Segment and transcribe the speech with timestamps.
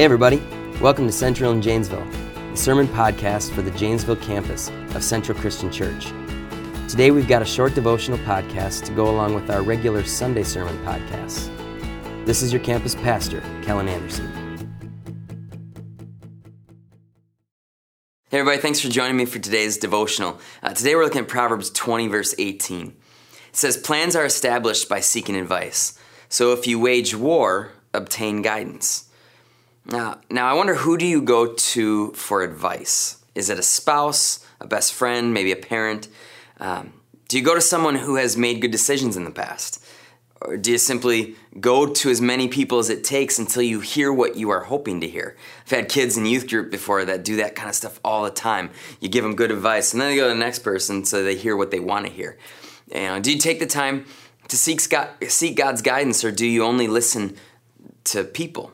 [0.00, 0.42] Hey, everybody.
[0.80, 2.06] Welcome to Central in Janesville,
[2.52, 6.06] the sermon podcast for the Janesville campus of Central Christian Church.
[6.88, 10.74] Today, we've got a short devotional podcast to go along with our regular Sunday sermon
[10.86, 11.54] podcasts.
[12.24, 14.26] This is your campus pastor, Kellen Anderson.
[18.30, 18.62] Hey, everybody.
[18.62, 20.40] Thanks for joining me for today's devotional.
[20.62, 22.86] Uh, today, we're looking at Proverbs 20, verse 18.
[22.86, 22.94] It
[23.52, 25.98] says, Plans are established by seeking advice.
[26.30, 29.09] So if you wage war, obtain guidance.
[29.86, 33.22] Now, now I wonder who do you go to for advice?
[33.34, 36.08] Is it a spouse, a best friend, maybe a parent?
[36.58, 36.92] Um,
[37.28, 39.84] do you go to someone who has made good decisions in the past?
[40.42, 44.12] Or do you simply go to as many people as it takes until you hear
[44.12, 45.36] what you are hoping to hear?
[45.66, 48.30] I've had kids in youth group before that do that kind of stuff all the
[48.30, 48.70] time.
[49.00, 51.36] You give them good advice, and then they go to the next person so they
[51.36, 52.38] hear what they want to hear.
[52.92, 54.06] You know, do you take the time
[54.48, 57.36] to seek, seek God's guidance, or do you only listen
[58.04, 58.72] to people?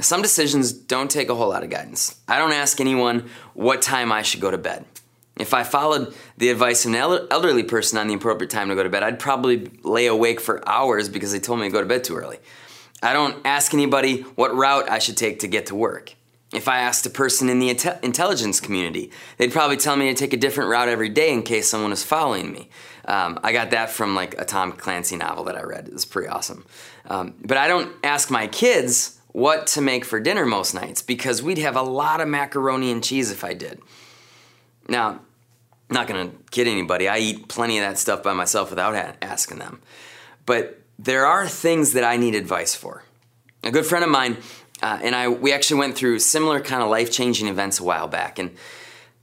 [0.00, 2.20] Some decisions don't take a whole lot of guidance.
[2.26, 4.84] I don't ask anyone what time I should go to bed.
[5.38, 8.82] If I followed the advice of an elderly person on the appropriate time to go
[8.82, 11.86] to bed, I'd probably lay awake for hours because they told me to go to
[11.86, 12.38] bed too early.
[13.02, 16.14] I don't ask anybody what route I should take to get to work.
[16.52, 20.32] If I asked a person in the intelligence community, they'd probably tell me to take
[20.32, 22.68] a different route every day in case someone was following me.
[23.06, 25.88] Um, I got that from like a Tom Clancy novel that I read.
[25.88, 26.64] It was pretty awesome.
[27.06, 31.42] Um, but I don't ask my kids what to make for dinner most nights because
[31.42, 33.80] we'd have a lot of macaroni and cheese if I did.
[34.88, 35.20] Now, I'm
[35.90, 39.82] not gonna kid anybody, I eat plenty of that stuff by myself without asking them.
[40.46, 43.02] But there are things that I need advice for.
[43.64, 44.36] A good friend of mine
[44.80, 48.06] uh, and I, we actually went through similar kind of life changing events a while
[48.06, 48.38] back.
[48.38, 48.54] And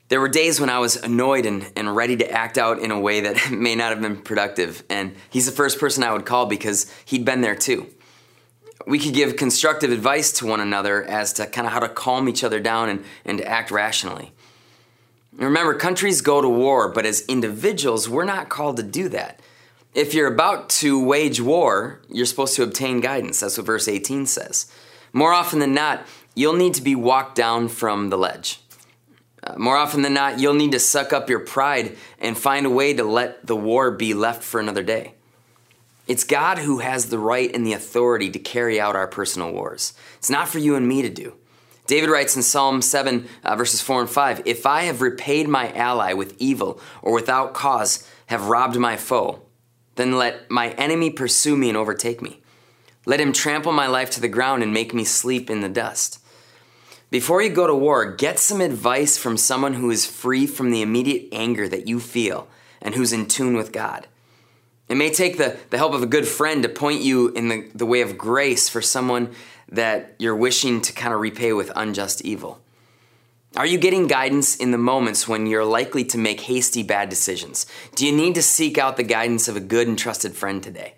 [0.09, 2.99] there were days when I was annoyed and, and ready to act out in a
[2.99, 4.83] way that may not have been productive.
[4.89, 7.87] And he's the first person I would call because he'd been there too
[8.85, 12.27] we could give constructive advice to one another as to kind of how to calm
[12.29, 14.31] each other down and, and to act rationally.
[15.33, 19.39] Remember, countries go to war, but as individuals, we're not called to do that.
[19.93, 23.39] If you're about to wage war, you're supposed to obtain guidance.
[23.39, 24.71] That's what verse 18 says.
[25.13, 26.05] More often than not,
[26.35, 28.61] you'll need to be walked down from the ledge.
[29.43, 32.69] Uh, more often than not, you'll need to suck up your pride and find a
[32.69, 35.13] way to let the war be left for another day.
[36.11, 39.93] It's God who has the right and the authority to carry out our personal wars.
[40.17, 41.35] It's not for you and me to do.
[41.87, 45.71] David writes in Psalm 7, uh, verses 4 and 5 If I have repaid my
[45.71, 49.43] ally with evil or without cause have robbed my foe,
[49.95, 52.41] then let my enemy pursue me and overtake me.
[53.05, 56.19] Let him trample my life to the ground and make me sleep in the dust.
[57.09, 60.81] Before you go to war, get some advice from someone who is free from the
[60.81, 62.49] immediate anger that you feel
[62.81, 64.07] and who's in tune with God.
[64.91, 67.65] It may take the, the help of a good friend to point you in the,
[67.73, 69.31] the way of grace for someone
[69.69, 72.61] that you're wishing to kind of repay with unjust evil.
[73.55, 77.65] Are you getting guidance in the moments when you're likely to make hasty bad decisions?
[77.95, 80.95] Do you need to seek out the guidance of a good and trusted friend today?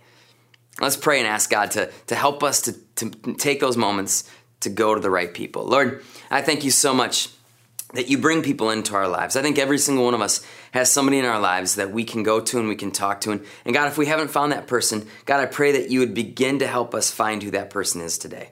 [0.82, 4.28] Let's pray and ask God to, to help us to, to take those moments
[4.62, 5.66] to go to the right people.
[5.66, 7.30] Lord, I thank you so much
[7.94, 9.36] that you bring people into our lives.
[9.36, 12.24] I think every single one of us has somebody in our lives that we can
[12.24, 13.32] go to and we can talk to.
[13.32, 16.14] And, and God, if we haven't found that person, God, I pray that you would
[16.14, 18.50] begin to help us find who that person is today.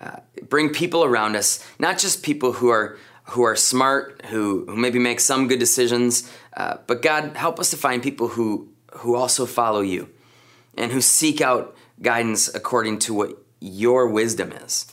[0.00, 0.16] Uh,
[0.48, 2.98] bring people around us, not just people who are
[3.28, 7.70] who are smart, who, who maybe make some good decisions, uh, but God, help us
[7.70, 10.08] to find people who who also follow you
[10.76, 14.86] and who seek out guidance according to what your wisdom is.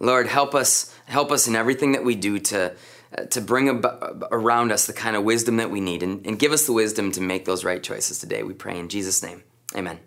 [0.00, 2.74] Lord, help us help us in everything that we do to
[3.16, 6.38] uh, to bring ab- around us the kind of wisdom that we need and, and
[6.38, 8.42] give us the wisdom to make those right choices today.
[8.42, 9.42] We pray in Jesus' name.
[9.76, 9.98] Amen.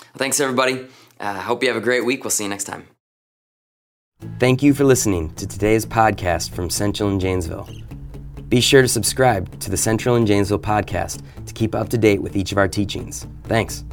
[0.00, 0.86] Well, thanks, everybody.
[1.20, 2.24] I uh, hope you have a great week.
[2.24, 2.88] We'll see you next time.
[4.38, 7.68] Thank you for listening to today's podcast from Central in Janesville.
[8.48, 12.22] Be sure to subscribe to the Central in Janesville podcast to keep up to date
[12.22, 13.26] with each of our teachings.
[13.44, 13.84] Thanks.